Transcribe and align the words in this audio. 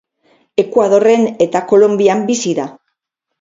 Ekuadorren 0.61 1.27
eta 1.47 1.61
Kolonbian 1.73 2.25
bizi 2.31 2.55
da. 2.63 2.67